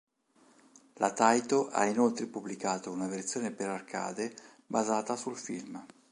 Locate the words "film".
5.37-5.79